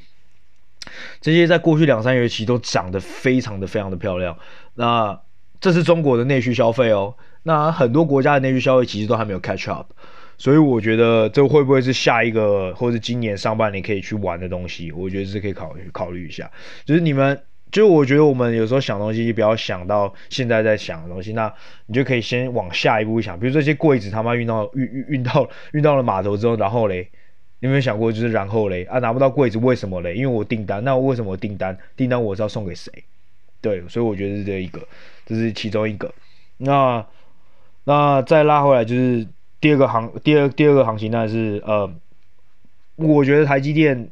[1.20, 4.38] 这些在过去两三个月期都涨得非常的非常的漂亮。
[4.74, 5.20] 那
[5.60, 7.14] 这是中国的内需消费哦。
[7.42, 9.92] 那很多国家的内需消费其实都还没有 catch up。
[10.36, 14.90] 所以我觉得这会不会是下一个，或者今年上半年可以去玩的东西？
[14.90, 16.50] 我觉得是可以考虑考虑一下。
[16.84, 21.54] 就是你们，就我觉得我们有时候想东西，不要想到现在在想的东西，那
[21.86, 23.38] 你就可以先往下一步想。
[23.38, 27.08] 比如这些柜子他妈运到运运运到运到了码头之后，然后嘞，
[27.60, 30.14] 你有没有想过就是然后嘞啊拿不到柜子为什么嘞？
[30.14, 32.92] 因为我订单，那我为什么订单订单我是要送给谁？
[33.60, 34.86] 对，所以我觉得是这一个，
[35.26, 36.12] 这是其中一个。
[36.58, 37.06] 那
[37.84, 39.26] 那再拉回来就是。
[39.60, 41.90] 第二个行，第二第二个行情，那是呃，
[42.96, 44.10] 我觉得台积电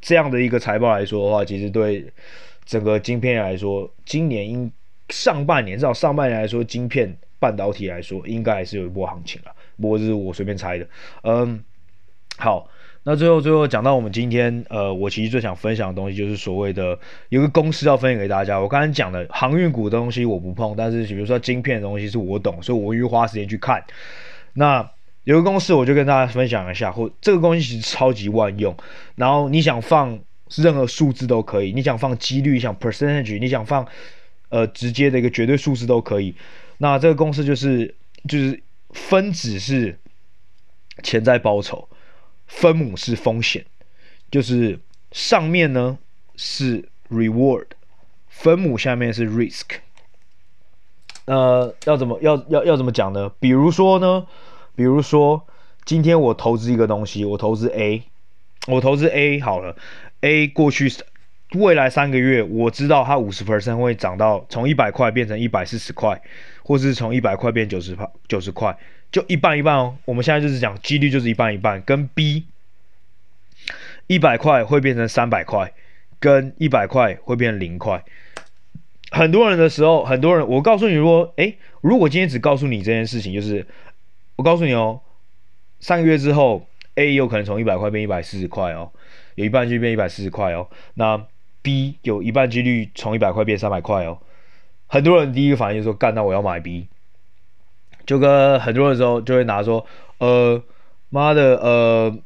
[0.00, 2.10] 这样的一个财报来说的话，其实对
[2.64, 4.72] 整个晶片来说，今年应
[5.10, 9.54] 上半年至少上半年来说，晶片半导体来说，应该还是有一波行情了。
[9.78, 10.88] 不过这是我随便猜的。
[11.24, 11.62] 嗯，
[12.38, 12.66] 好，
[13.04, 18.58] 那最后最后讲到我们今天，呃，我其实最想分享的东西就是所谓的有个公式要分享给大家。
[18.58, 23.84] 我刚才讲的航运股的东西我不碰，但是比如说晶片的东西是我懂，所以我愿意花时间去看。
[24.54, 24.90] 那
[25.24, 28.76] 有个公式我就跟大家分享一下，或这个东西其实超级万用。
[29.14, 30.18] 然后你想放
[30.56, 33.86] 任何数字都可以，你想放几率，想 percentage，你想放。
[34.50, 36.32] 呃，直接的一个绝对数字都可以。
[36.78, 37.92] 那这个公式就是，
[38.28, 39.98] 就是分子是
[41.02, 41.88] 潜在报酬，
[42.46, 43.64] 分母是风险，
[44.30, 44.78] 就是
[45.12, 45.98] 上面呢
[46.36, 47.66] 是 reward，
[48.28, 49.78] 分母下面是 risk。
[51.26, 53.32] 呃，要怎么要要要怎么讲呢？
[53.40, 54.26] 比如说呢，
[54.74, 55.46] 比如说
[55.84, 58.02] 今天我投资一个东西，我投资 A，
[58.66, 59.76] 我投资 A 好了
[60.20, 60.92] ，A 过去。
[61.52, 66.20] 未来三个月，我知道它五十 percent 会涨到从一百块变成一百四十块，
[66.64, 68.76] 或是从一百块变九十块，九十块，
[69.14, 69.96] 就一半一半哦。
[70.06, 72.46] 我们现在就是讲几率就是一半一半，跟 B
[74.08, 75.72] 一百块会变成三百块，
[76.18, 78.02] 跟一百块会变成零块。
[79.12, 83.64] 很多人的时候，很多人，我告诉你说，诶，如果今天只告诉你这件事情，就是
[84.34, 85.00] 我告诉你哦，
[85.78, 88.90] 三个月之后，A 有可能从一百块变一百四十块哦，
[89.36, 91.24] 有一半就变一百四十块哦，那。
[91.64, 94.18] B 有一半几率从一百块变三百块哦，
[94.86, 96.88] 很多人第一个反应就是说干，那我要买 B，
[98.06, 99.84] 就跟很多人的时候就会拿说，
[100.18, 100.62] 呃，
[101.10, 102.16] 妈的，呃，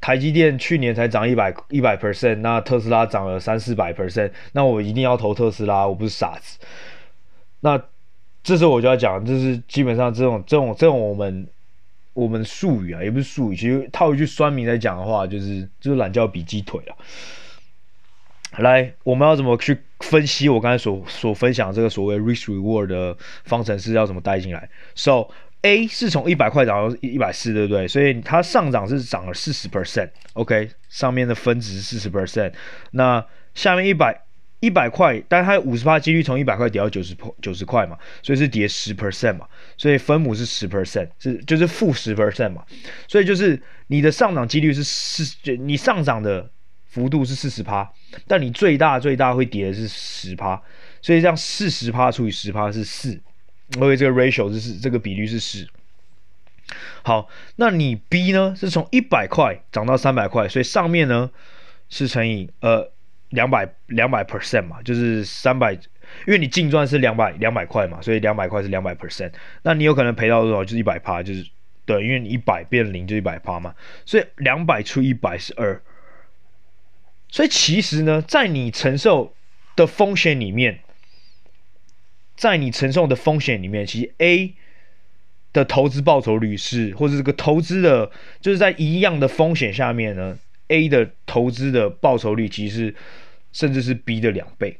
[0.00, 6.58] 台积电去年才涨一百一百 percent，那特斯拉涨了三四百 percent，那我一定要投特斯拉，我不是傻子。
[7.60, 7.82] 那
[8.42, 11.46] 这时候我就要讲，就是基本上这种这种这种我们
[12.12, 16.96] 我们术语啊，也不是术语，其实套一句酸民来讲的话，就是就是懒觉比鸡腿了。
[18.58, 25.28] 来，我们要怎么去分析我刚才所所分享这个所谓 risk reward 的方程式要怎么带进来？So
[25.62, 27.88] A 是从一百块涨到一百四，对不对？
[27.88, 32.52] 所以它上涨是涨了四十 percent，OK，上面的分值是四十 percent，
[32.90, 34.20] 那下面一百
[34.60, 39.46] 一百块，但是它五十趴几率从一百块跌到九十九十块嘛，所以是跌十 percent 嘛，
[39.78, 42.62] 所以分母是十 percent，是就是负十 percent 嘛，
[43.08, 46.50] 所以就是你的上涨几率是四，你上涨的。
[46.92, 47.90] 幅度是四十趴，
[48.26, 50.60] 但你最大最大会跌的是十趴，
[51.00, 53.18] 所以这样四十趴除以十趴是四，
[53.72, 55.66] 所以这个 ratio 是这个比率是四。
[57.02, 61.30] 好，那你 B 呢是从一百块涨到三百块，所以上面呢
[61.88, 62.92] 是乘以呃
[63.30, 65.80] 两百两百 percent 嘛，就是三百，因
[66.26, 70.62] 为你净赚是两百两百块嘛，所以两百块是两百 percent，那你有可能赔到多少？
[70.62, 71.42] 就是一百趴，就是
[71.86, 73.74] 对，因为你一百变零就一百趴嘛，
[74.04, 75.80] 所以两百除一百是二。
[77.32, 79.32] 所以其实呢，在你承受
[79.74, 80.80] 的风险里面，
[82.36, 84.52] 在你承受的风险里面，其实 A
[85.50, 88.10] 的投资报酬率是，或者这个投资的，
[88.42, 92.94] 就是在一样的风险下面呢，A 的投资的报酬率其实
[93.50, 94.76] 甚至是 B 的两倍。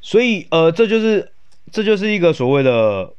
[0.00, 1.32] 所以呃，这就是
[1.72, 3.12] 这就是一个所谓的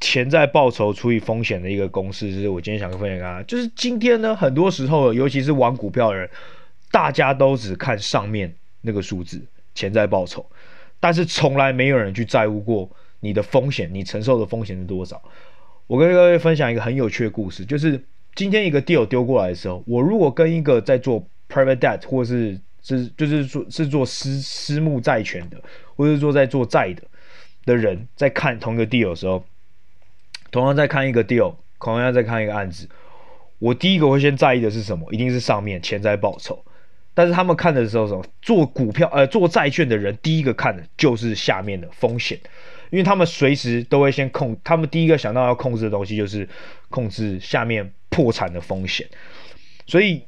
[0.00, 6.30] 潜在报酬除以风险的一个公式，就是我今天想分享啊，就是今天呢，很多时候，尤其是玩股票的人。
[6.90, 9.40] 大家都只看上面那个数字，
[9.74, 10.44] 潜在报酬，
[10.98, 15.20] 但是从来没有人去在乎过你的风险，你承受的风险是多少。
[15.86, 18.02] 我跟各位分享一个很有趣的故事，就是
[18.34, 25.60] 今天一个 deal 丢过来的时候，我如果跟一个在做 private debt 或是是就是说是做私私募债权的，
[25.96, 27.02] 或是说在做债的
[27.64, 29.44] 的人在看同一个 deal 的时候，
[30.50, 32.88] 同样在看一个 deal，同样在看一个案子，
[33.58, 35.12] 我第一个会先在意的是什么？
[35.12, 36.64] 一定是上面潜在报酬。
[37.18, 42.38] 但是他们看的时候，什么做股票呃做债券的人第一个看的就是下面的风险，
[42.90, 46.48] 因为他们随时都会先控，他们第一个想到要控制的东西就是
[46.88, 49.04] 控制下面破产的风险。
[49.88, 50.22] 所以，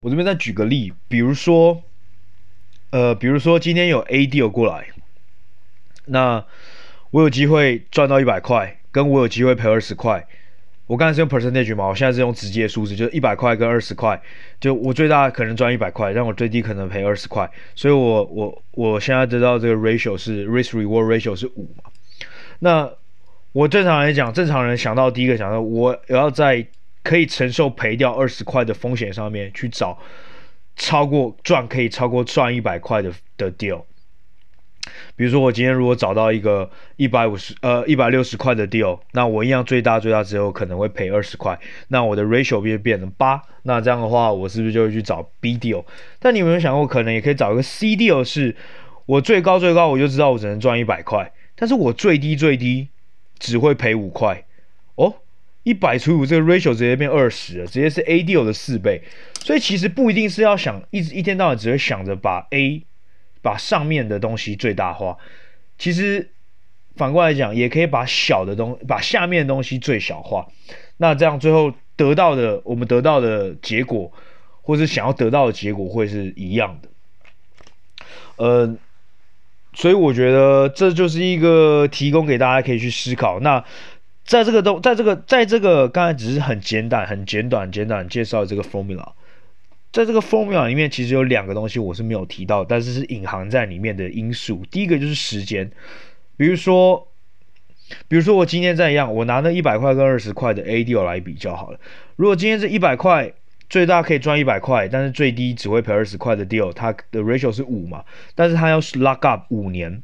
[0.00, 1.80] 我这边再举个例，比如说，
[2.90, 4.88] 呃，比如说今天有 A deal 过来，
[6.06, 6.44] 那
[7.12, 10.26] 我有机会赚到一百块，跟我有机会赔二十块。
[10.86, 14.20] 我刚才是用 percentage 嘛，我现在是用直接数字，就是一百块跟二十块，
[14.60, 21.90] 就我最大可能赚一百块，但我最低可能赔二十块，所以我我我现在得到这个 ratio 是 risk reward ratio 是五嘛。
[22.58, 22.90] 那
[23.52, 26.66] 我正常来讲，正常人想到第一个想到，我要在
[27.02, 29.98] 可以承受赔掉二十块的风险上面去找
[30.76, 33.82] 超过赚可以超过赚一百块的的 deal。
[35.16, 45.84] 比如说，我今天如果找到一个一百五十呃一百六十块的 deal，那我一样最大最大只有可能会赔二十块，那我的 ratio 变变成八，那这样的话，我是不是就会去找 B deal？
[46.18, 48.54] 但你有没有想过，可能也可以找一个 C deal，是
[49.06, 52.88] 我最高最高我就知道我只能赚一百块，但是我最低最低
[53.38, 54.44] 只会赔五块
[54.96, 55.14] 哦，
[55.62, 59.02] 一百除以五，这个 ratio 直接变二十了，直接是 A deal 的四倍。
[59.40, 62.82] 所以其实不一定是要想一直一天到晚只会想着把 A
[63.44, 65.16] 把上面的东西最大化，
[65.78, 66.30] 其实
[66.96, 70.48] 反过来讲，也可以把小的东把下面的东西最小化。
[70.96, 74.10] 那这样最后得到的我们得到的结果，
[74.62, 76.88] 或是想要得到的结果会是一样的。
[78.36, 78.76] 呃。
[79.76, 83.40] 所以我觉得这就是一个提供给大家可以去思考。
[83.40, 83.64] 那
[84.24, 89.14] 在这个东，在这个，在这个刚才只是很简短、很简短、简短介绍这个 formula，
[89.94, 94.64] 在这个 formula 里面，其实有两个东西我是没有提到，但是是隐含在里面的因素。
[94.68, 95.70] 第一个就是时间，
[96.36, 97.06] 比如说，
[98.08, 101.78] 比如说我今天这样，我拿那一百块跟二十块的 A deal 来比较好了。
[102.16, 103.32] 如果今天这一百块。
[103.66, 108.04] 最大可以赚一百块，但是最低只会赔二十块的 deal，它的 ratio 是五嘛，
[108.34, 110.02] 但是它要 lock up 五年。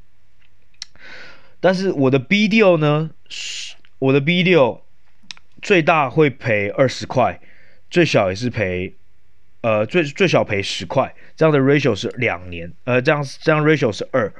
[1.60, 3.10] 但是我的 B deal 呢，
[3.98, 4.80] 我的 B deal
[5.60, 7.38] 最大会赔二十块，
[7.90, 8.94] 最小也是赔，
[9.62, 14.32] 呃，最最小赔十块，这样的 ratio 是两年，呃，这样这样 ratio 是二。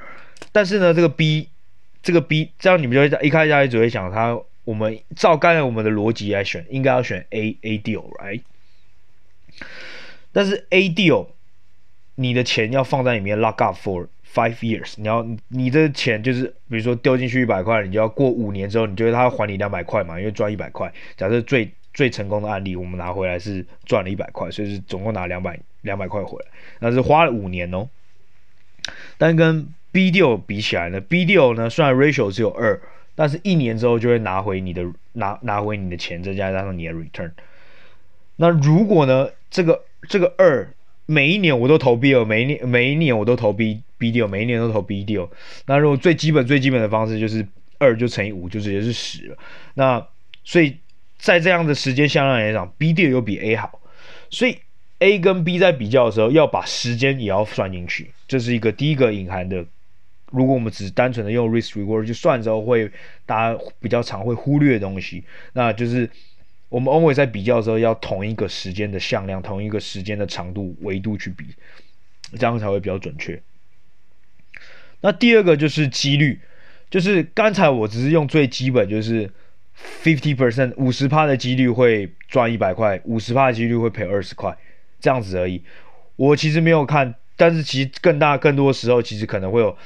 [0.52, 1.48] 但是呢，这个 B
[2.02, 8.40] 这个 B 这样你们就会一开始大家只会想它，我们照刚才我们的逻辑来选，应该要选 A A deal，right？
[10.32, 11.26] 但是 A deal，
[12.14, 20.18] 你的钱要放在里面 lock up for five years，你要你的钱就是比如说丢进去一百块，你就要过五年之后，你觉得他要还你两百块嘛？
[20.18, 20.90] 因为赚一百块。
[21.16, 26.46] 假设最最成功的案例，我们拿回来是赚了一百块，所以是总共拿两百两百块回来，
[26.80, 27.88] 那是花了五年哦。
[29.18, 32.80] 但跟 bdo 比起来呢 bdo 呢虽然 ratio 只有二，
[33.14, 37.32] 但是一年之后就会拿回你的拿拿回你的钱，再加上你的 return。
[38.36, 39.28] 那如果呢？
[39.50, 40.72] 这个这个二
[41.06, 45.28] 每一年我都投 B deal，每一年每一年我都投 bbd 每一年都投 bdo。
[45.66, 47.44] 那如果最基本最基本的方式就是
[47.78, 49.36] 二就乘以五，就直接是十了。
[49.74, 50.06] 那
[50.44, 50.76] 所以
[51.20, 53.80] 在这样的时间向量来讲，B deal 又比 A 好。
[54.30, 54.58] 所以
[54.98, 59.64] A 跟 B 在比较的时候，要把时间也要算进去，这是一个第一个隐含的。
[60.30, 62.90] 如果我们只单纯的用 risk reward 去算的时候，会
[63.26, 66.08] 大家比较常会忽略的东西，那就是。
[66.70, 71.44] 我们 always 在比较的时候，要同一个时间的向量，同一个时间的长度维度去比，
[72.38, 73.42] 这样才会比较准确。
[75.00, 76.38] 那第二个就是几率，
[76.88, 79.28] 就是刚才我只是用最基本，就是
[80.02, 84.56] fifty percent 五十趴的几率会赚一百块，五十趴的几率会赔二十块，
[85.00, 85.62] 这样子而已。
[86.16, 89.76] 我其实没有看，但是其实更大更多时候，其实可能会有，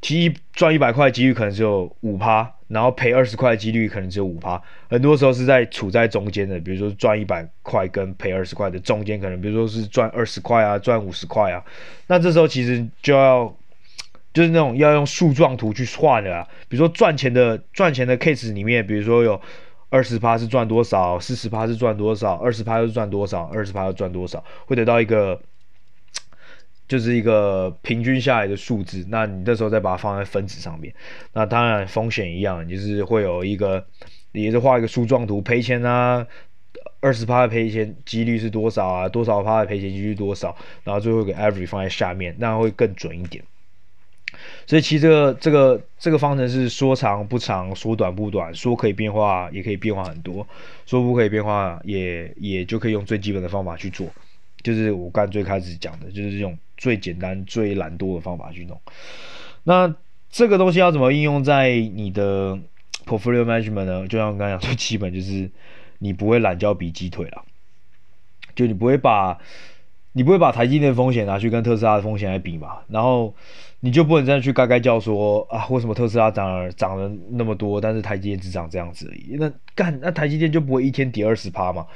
[0.00, 2.54] 其实赚一百块的几率可能只有五趴。
[2.68, 11.64] 然后赔二十块的几率可能只有五趴，很多时候是在处在中间的，比如说赚一百块跟赔二十块的中间，可能比如说是赚二十块啊，赚五十块啊，
[12.08, 13.50] 那这时候其实就要
[14.32, 19.40] 就是那种要用树状图去算的啊，比如说赚钱的赚钱的 case 里面，比如说有
[19.90, 25.40] 二十趴是赚多少，四十趴是赚多少，二十趴又是赚多少，二十趴又赚多少，会得到一个。
[26.88, 30.90] 就是一个平均下来的数字，那你这时候再把它放在分子上面，
[31.34, 33.84] 那当然风险一样，就是会有一个，
[34.32, 36.26] 也是画一个树状图，赔钱啊，
[37.00, 39.06] 二十趴的赔钱几率是多少啊？
[39.06, 40.56] 多少趴的赔钱几率多少？
[40.82, 43.44] 然后最后给 average 放在下面，那会更准一点。
[44.66, 50.46] 所以其实这个这个这个方程式说长不长，说短不短，说可以变化也可以变化很多，
[50.86, 54.08] 说不可以变化也也就可以用最基本的方法去做。
[54.62, 58.80] 就是我刚最开始讲的，就是用最简单、最懒惰的方法去弄。
[59.62, 59.94] 那
[60.30, 62.58] 这个东西要怎么应用在你的
[63.06, 64.08] portfolio management 呢？
[64.08, 65.48] 就像我刚才讲，最基本就是
[65.98, 67.44] 你不会懒觉比鸡腿了，
[68.56, 69.38] 就你不会把，
[70.18, 72.78] 你不会把台积电风险拿去跟特斯拉的风险来比嘛。
[72.88, 73.32] 然后
[73.78, 79.36] 你就不能再去该该叫说啊，为什么特斯拉涨了涨了那么多，但是台积电只涨这样子而已？
[79.38, 81.86] 那干那台积电就不会一天跌二十趴嘛？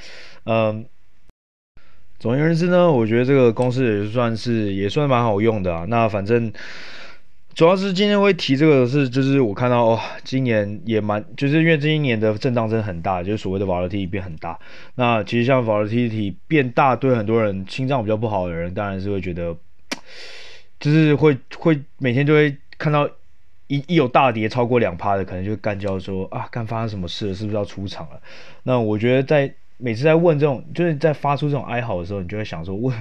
[0.44, 0.87] 嗯。
[2.20, 5.85] 总而言之呢，我觉得这个公式也算是也算蛮好用的啊。
[5.88, 6.52] 那反正
[7.54, 14.58] 主要是今天会提这个是，就是我看到哦，今年也蛮，就是因为这一年的震荡真的很大，就是所谓的 volatility 变很大。
[14.94, 19.57] 那其实像 volatility 变大，对很多人心脏比较不好的人，当然是会觉得，
[20.80, 23.09] 就是会会每天就会看到
[23.66, 28.20] 一一有大跌超过两趴的，可能就干叫说啊，干发生什么事了，是不是要出场了？
[28.62, 29.55] 那我觉得在。
[29.78, 32.92] 每次在问这种，就是在发出这种哀嚎的时候，你就会想说，我，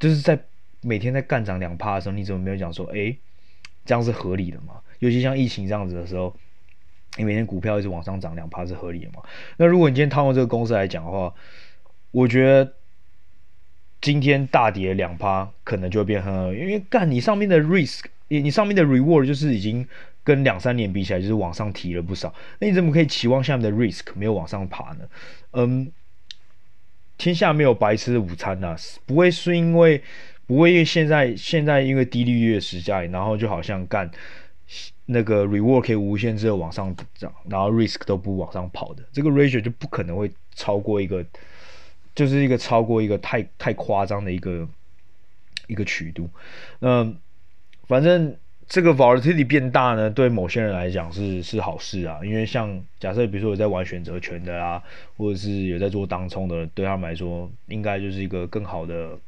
[0.00, 0.36] 就是在
[0.80, 3.14] 每天在干涨两趴的时候，你怎么没有讲说，哎，
[3.84, 4.80] 这样是合理的吗？
[5.00, 6.34] 尤其像疫情这样子的时候，
[7.16, 9.22] 你每天股票一直往上涨两趴是合理的吗？
[9.56, 11.34] 那如果你今天套用这个公式来讲的话，
[12.10, 12.74] 我觉得
[14.00, 19.86] 今天大跌两趴可能就会变很，因为干你上面的 risk，你你上面的 reward 就是已经
[20.22, 22.32] 跟两三年比起来，就是往上提了不少。
[22.60, 25.08] 那你怎么可以期望下面的 risk 没有往上爬呢？
[25.52, 25.92] 嗯，
[27.18, 28.76] 天下没有白吃的午餐呐、啊，
[29.06, 30.02] 不会是因为
[30.46, 34.10] 不会因为现在现在因为低利率的时代，然后就好像干
[35.06, 41.24] 那个 reward 可以无限制的往上涨，然后 risk 都不往上跑的，这个 ratio 就不可能会超过一个，
[42.14, 44.68] 就是一个超过一个太太夸张的一个
[45.66, 46.28] 一个曲度。
[46.80, 47.16] 嗯，
[47.86, 48.36] 反正。
[48.66, 54.82] 这个 volatility 变大呢，对某些人来讲是是好事啊，因为像假设比如说有在玩选择权的啊，
[55.18, 59.18] 或者是有在做当冲的，对他们来说应该就是一个更好的、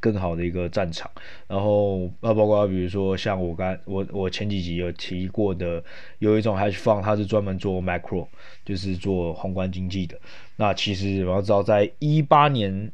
[0.00, 1.10] 更好的一个战场。
[1.46, 5.82] 然后那包括比如说像我刚我我前几集有提过的，
[6.18, 8.26] 有一种 hedge fund，它是专门做 macro，
[8.64, 10.18] 就是做宏观经济的。
[10.56, 12.90] 那其实我要知道，在一八年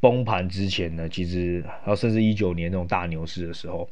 [0.00, 3.88] 崩盘之前呢，其实然后甚至一九年那种大牛市的时候。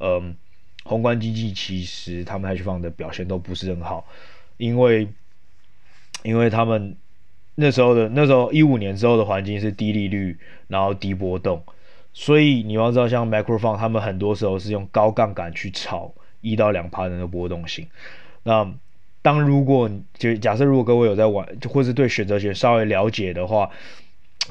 [0.00, 0.36] 嗯，
[0.84, 4.06] 宏观经济其实他们 hedge fund 的表现都不是很好，
[4.56, 5.08] 因为
[6.22, 6.96] 因为他们
[7.56, 10.38] 那时候的那时候一五年之后的环境是低利率，
[10.68, 11.60] 然后低波动，
[12.12, 17.86] 所以你要知道，像 macro fund 他们很多时候是用高杠杆去炒一到两趴的那个波动性。
[18.42, 18.70] 那
[19.22, 23.70] 当如果就假设如果各位有在玩，或是对选择权稍微了解的话，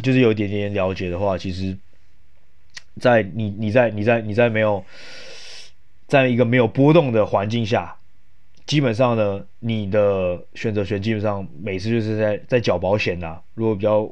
[0.01, 1.77] 就是有一点点了解的话，其实，
[2.99, 4.83] 在你你在你在你在没有。
[6.07, 7.97] 在一个没有波动的环境下，
[8.65, 14.09] 基本上呢，你的选择权基本上每次就是在在缴保险呐、如果比较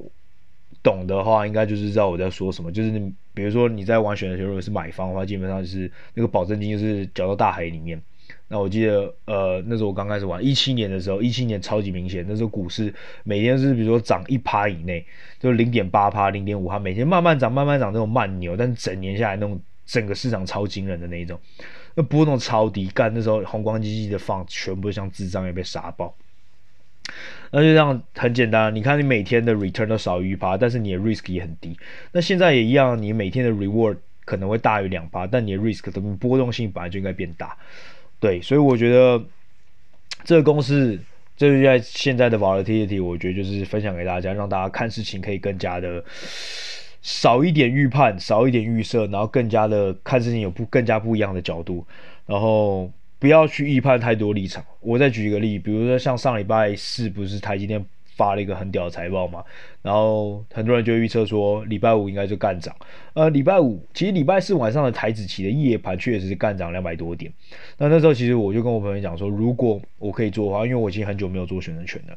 [0.84, 2.70] 懂的话，应该就是知道我在说什么。
[2.70, 8.02] 就是你比如说你在玩选择权，如果是买方的话，基本上就是那个保证金就是缴到大海里面。
[8.48, 12.92] 那我记得呃那时候我刚开始玩一七年的时候，一七年超级明显，那时候股市
[13.24, 15.06] 每天是比如说涨一趴以内，
[15.40, 21.40] 就零点八趴、零点五趴，每天慢慢涨、慢慢涨那种慢牛，但整年下来那种整个市场超惊人的那一种。
[21.94, 26.16] 那波动超低，干那时候宏观经济的放全部像智障也被杀爆。
[27.52, 31.78] 那就这样很简单，你看你每天的 return 都少于一趴，但是你的 risk 也很低。
[32.12, 37.58] 那现在也一样，你每天的 reward 可能会大于两趴，但你的 risk 的波动性本来就应该变大。
[38.20, 39.24] 对，所以我觉得
[40.24, 41.00] 这个公式，
[41.38, 46.04] 这是在现在的 volatility，我觉得就是分享给大家，让大家看事情可以更加的。
[47.08, 51.86] 少一点预判，少一点预设，然后更加的看事情有不更加不一样的角度，
[52.26, 52.92] 然后
[53.26, 54.64] 不要去预判太多立场。
[54.82, 57.84] 我再举一个例，比如说像上礼拜四不是台积电
[58.16, 59.44] 发了一个很屌的财报嘛，
[59.82, 62.76] 然后很多人就预测说礼拜五应该就干涨。
[63.16, 67.34] 呃，礼拜五其实礼拜四晚上的台子期的夜盘确实是干涨两百多点。
[67.80, 72.16] 那那时候其实我就跟我朋友讲说，如果我可以做的话，因为我已经很久没有做选择权了，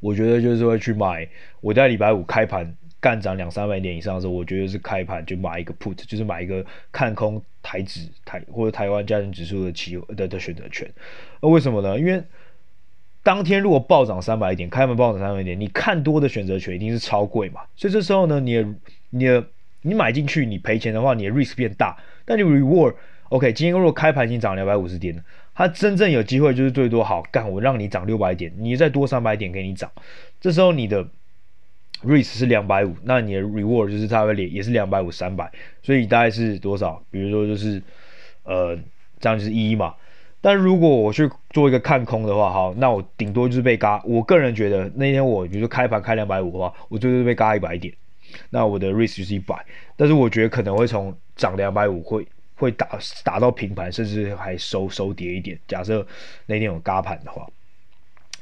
[0.00, 1.28] 我觉得就是会去买。
[1.60, 2.74] 我在礼拜五开盘。
[3.04, 10.90] 干涨两三百点以上的时候，我觉得是开盘就买一个 put，就是买一个看空台指台或者台湾加权指数的期的的选择权。
[11.42, 11.98] 那为什么呢？
[11.98, 12.22] 因为
[13.22, 17.60] 当天如果暴涨三百点，开盘暴涨三百点，你看多的选择权一定是超贵嘛。
[17.76, 18.64] 所以这时候呢，你
[19.10, 19.26] 你
[19.82, 21.94] 你买进去，你赔钱的话，你的 risk 变大，
[22.24, 25.22] 但你 reward，OK，今天如果开盘已经涨两百五十点，
[25.54, 29.92] 它真正有机会就是最多好干，我让你涨六百点，你再多三百点给你涨，
[30.40, 31.06] 这时候你的。
[32.04, 35.50] Risk 是两百五，那你的 reward 就是差不多也是两百五三百，
[35.82, 37.02] 所以大概是多少？
[37.10, 37.82] 比如说就是，
[38.44, 38.78] 呃，
[39.18, 39.94] 这样就是一嘛。
[40.40, 44.02] 但如果我去做一个看空的话，好，那我顶多就是被嘎。
[44.04, 47.92] 我个人觉得那天我比如说开盘开两百五的话，我最多被嘎一百点，
[48.50, 49.56] 那我的 risk 就是一百。
[49.96, 52.26] 但是我觉得可能会从涨两百五会
[52.56, 55.58] 会打打到平盘，甚至还收收跌一点。
[55.66, 56.06] 假设
[56.46, 57.48] 那天有嘎盘的话。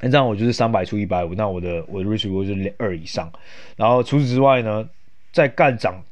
[0.03, 3.31] 那这样我就是三百出一百五，那我的我的 risk reward 就是二以上。
[3.77, 4.85] 然后除此之外呢，
[5.31, 6.03] 在干涨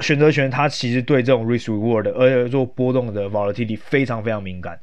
[0.00, 4.80] 选择权，它其实对这种 risk reward 而且做波动的 volatility 非常非常敏感，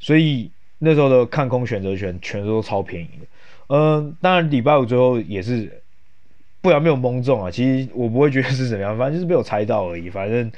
[0.00, 3.26] 所以那时候的看空选择权全都超便宜的。
[3.68, 5.82] 嗯，当然礼拜五最后也是
[6.60, 10.50] 不然没有蒙中啊，其实我不会觉得是怎么样，反正就是被我猜到而已，反正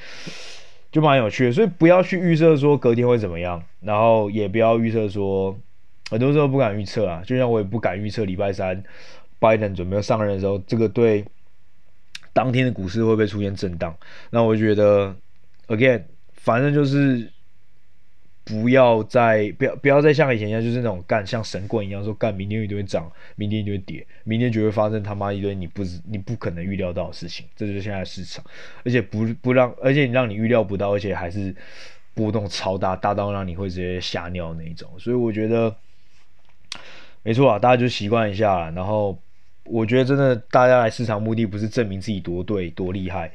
[0.91, 1.51] 就蛮有趣的。
[1.51, 5.55] 所以不要去预设说隔天会怎么样，然后也不要预测说。
[6.09, 8.83] 很多时候不敢预测啊，就像我也不敢预测礼拜三
[9.39, 11.25] 拜登准备要上任的时候，这个对
[12.31, 13.97] 当天的股市会不会出现震荡？
[14.29, 15.15] 那我觉得
[15.67, 16.03] ，again，
[16.33, 17.31] 反正就是
[18.43, 28.45] 不要再不要不要再像以前一样，就是那种干像神棍一样说干明天一定会涨，明天一定会跌，明天就会发生他妈一堆你不你不可能预料到的事情，这就是现在的市场，
[28.83, 31.55] 而且不不让，而且你让你预料不到，而且还是
[32.13, 35.75] 波动超大，大到让你会直接吓尿那一种，所以我觉得。
[37.25, 38.69] 没错啊，大家就习惯一下。
[38.69, 39.17] 然后，
[39.63, 43.31] 我觉得真的，大家来市场目的不是证明自己多对、多厉害、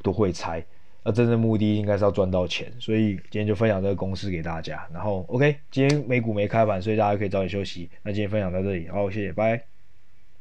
[0.00, 0.64] 多会猜，
[1.02, 4.86] 那真正目的应该是要赚到钱，所以今天就分享这个公式给大家。
[4.92, 7.90] 然后，OK，今天美股没开盘，所以大家可以早点休息。
[8.04, 9.71] 那今天分享到这里，好，谢谢，拜。